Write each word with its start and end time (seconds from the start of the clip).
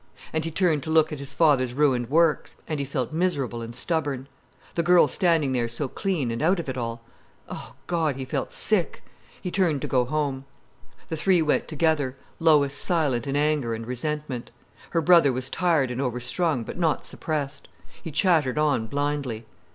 And 0.33 0.43
he 0.43 0.49
turned 0.49 0.81
to 0.81 0.89
look 0.89 1.13
at 1.13 1.19
his 1.19 1.31
father's 1.31 1.75
ruined 1.75 2.09
works, 2.09 2.55
and 2.67 2.79
he 2.79 2.85
felt 2.87 3.13
miserable 3.13 3.61
and 3.61 3.75
stubborn. 3.75 4.27
The 4.73 4.81
girl 4.81 5.07
standing 5.07 5.51
there 5.51 5.67
so 5.67 5.87
clean 5.87 6.31
and 6.31 6.41
out 6.41 6.59
of 6.59 6.67
it 6.67 6.75
all! 6.75 7.03
Oh, 7.47 7.75
God, 7.85 8.15
he 8.15 8.25
felt 8.25 8.51
sick. 8.51 9.03
He 9.39 9.51
turned 9.51 9.79
to 9.83 9.87
go 9.87 10.05
home. 10.05 10.45
The 11.09 11.17
three 11.17 11.43
went 11.43 11.67
together, 11.67 12.17
Lois 12.39 12.73
silent 12.73 13.27
in 13.27 13.35
anger 13.35 13.75
and 13.75 13.85
resentment. 13.85 14.49
Her 14.89 15.01
brother 15.01 15.31
was 15.31 15.51
tired 15.51 15.91
and 15.91 16.01
overstrung, 16.01 16.63
but 16.63 16.79
not 16.79 17.05
suppressed. 17.05 17.67
He 18.01 18.09
chattered 18.09 18.57
on 18.57 18.87
blindly. 18.87 19.45